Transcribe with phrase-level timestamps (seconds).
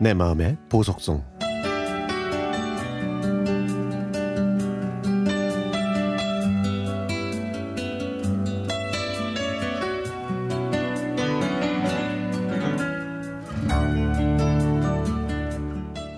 [0.00, 1.24] 내 마음의 보석성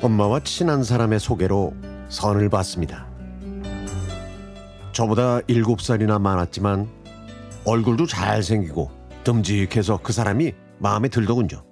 [0.02, 1.74] 엄마와 친한 사람의 소개로
[2.08, 3.06] 선을 봤습니다.
[4.92, 6.88] 저보다 일곱 살이나 많았지만
[7.64, 8.90] 얼굴도 잘생기고
[9.24, 11.69] 듬직해서 그 사람이 마음에 들더군요.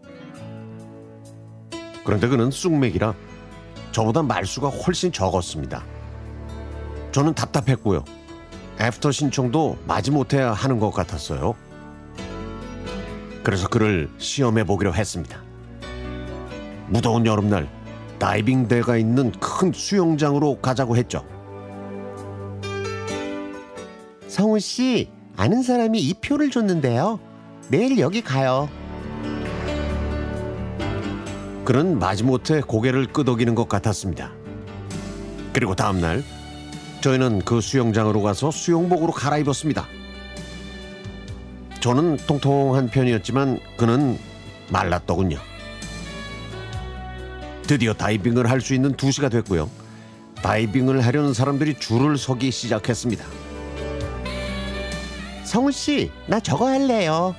[2.09, 3.13] 그런데 그는 쑥맥이라
[3.93, 5.85] 저보다 말수가 훨씬 적었습니다.
[7.13, 8.03] 저는 답답했고요.
[8.81, 11.55] 애프터 신청도 마지못해 하는 것 같았어요.
[13.43, 15.43] 그래서 그를 시험해 보기로 했습니다.
[16.87, 17.69] 무더운 여름날
[18.19, 21.27] 다이빙대가 있는 큰 수영장으로 가자고 했죠.
[24.29, 27.21] 성우 씨, 아는 사람이 이 표를 줬는데요.
[27.69, 28.71] 내일 여기 가요.
[31.69, 34.33] 그는 마지못해 고개를 끄덕이는 것 같았습니다.
[35.53, 36.25] 그리고 다음 날
[37.03, 39.87] 저희는 그 수영장으로 가서 수영복으로 갈아입었습니다.
[41.81, 44.19] 저는 통통한 편이었지만 그는
[44.71, 45.39] 말랐더군요.
[47.67, 49.69] 드디어 다이빙을 할 수 있는 2시가 됐고요.
[50.37, 53.27] 다이빙을 하려는 사람들이 줄을 서기 시작했습니다.
[55.45, 57.35] 성우 씨, 나 저거 할래요.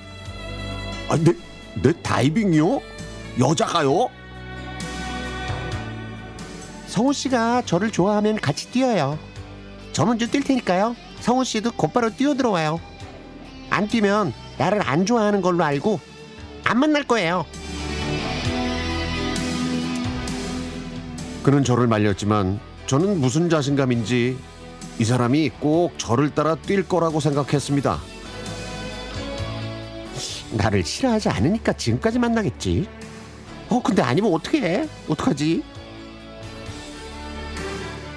[1.10, 1.34] 아, 내,
[1.82, 2.80] 내 다이빙이요?
[3.40, 4.19] 여자가요?
[6.90, 9.20] 성우 씨가 저를 좋아하면 같이 뛰어요.
[9.94, 10.96] 저 먼저 뛸 테니까요.
[11.20, 12.80] 성우 씨도 곧바로 뛰어들어와요.
[13.70, 16.00] 안 뛰면 나를 안 좋아하는 걸로 알고
[16.64, 17.46] 안 만날 거예요.
[21.44, 24.38] 그는 저를 말렸지만 저는 무슨 자신감인지
[24.98, 28.00] 이 사람이 꼭 저를 따라 뛸 거라고 생각했습니다.
[30.54, 32.88] 나를 싫어하지 않으니까 지금까지 만나겠지.
[33.70, 34.90] 어, 근데 아니면 어떻게 해?
[35.08, 35.64] 어떡하지?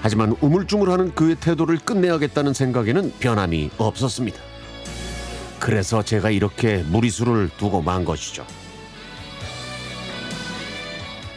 [0.02, 4.36] 하지만 우물쭈물하는 그의 태도를 끝내야겠다는 생각에는 변함이 없었습니다.
[5.60, 8.44] 그래서 제가 이렇게 무리수를 두고 만 것이죠.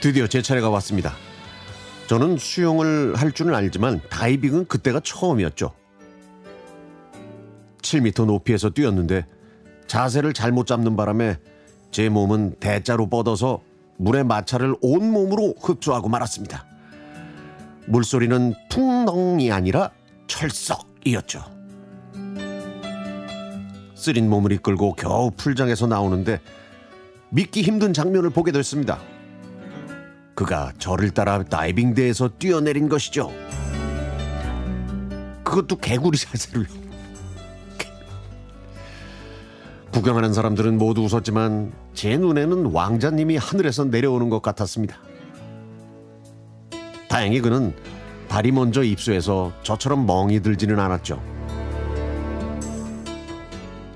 [0.02, 1.14] 드디어 제 차례가 왔습니다.
[2.08, 5.72] 저는 수영을 할 줄은 알지만 다이빙은 그때가 처음이었죠.
[7.84, 9.28] 7m 높이에서 뛰었는데
[9.86, 11.38] 자세를 잘못 잡는 바람에
[11.92, 13.62] 제 몸은 대자로 뻗어서
[13.98, 16.75] 물의 마찰을 온 몸으로 흡수하고 말았습니다.
[17.88, 19.92] 물소리는 풍덩이 아니라
[20.28, 21.44] 철썩이었죠.
[23.96, 26.40] 쓰린 몸을 이끌고 겨우 풀장에서 나오는데
[27.30, 29.00] 믿기 힘든 장면을 보게 됐습니다.
[30.36, 33.32] 그가 저를 따라 다이빙대에서 뛰어내린 것이죠.
[35.44, 36.66] 그것도 개구리 자세로요.
[39.92, 44.98] 구경하는 사람들은 모두 웃었지만 제 눈에는 왕자님이 하늘에서 내려오는 것 같았습니다.
[47.16, 47.74] 다행히 그는
[48.28, 51.24] 발이 먼저 입수해서 저처럼 멍이 들지는 않았죠.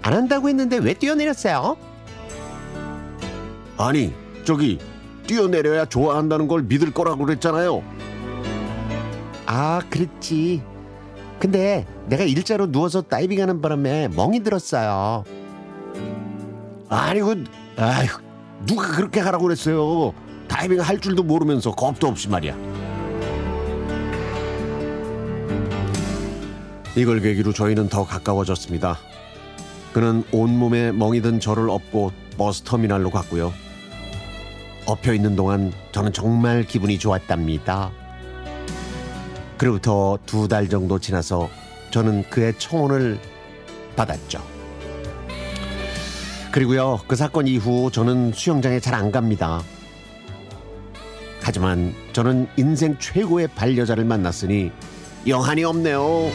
[0.02, 1.76] 안 한다고 했는데 왜 뛰어내렸어요?
[3.78, 4.14] 아니,
[4.46, 4.80] 저기
[5.28, 7.84] 뛰어내려야 좋아한다는 걸 믿을 거라고 그랬잖아요.
[9.48, 10.64] 아, 그랬지.
[11.40, 15.26] 근데 내가 일자로 누워서 다이빙하는 바람에 멍이 들었어요.
[16.88, 17.44] 아니, 그,
[17.76, 18.08] 아휴,
[18.66, 20.14] 누가 그렇게 하라고 그랬어요.
[20.48, 22.69] 다이빙 할 줄도 모르면서 겁도 없이 말이야.
[26.96, 28.98] 이걸 계기로 저희는 더 가까워졌습니다.
[29.94, 33.54] 그는 온몸에 멍이 든 저를 업고 버스 터미널로 갔고요.
[34.86, 37.92] 엎혀 있는 동안 저는 정말 기분이 좋았답니다.
[39.58, 41.50] 그로부터 두 달 정도 지나서
[41.92, 43.20] 저는 그의 청혼을
[43.96, 44.42] 받았죠.
[46.52, 49.62] 그리고요, 그 사건 이후 저는 수영장에 잘 안 갑니다.
[51.42, 54.72] 하지만 저는 인생 최고의 반려자를 만났으니
[55.28, 56.32] 영한이 없네요.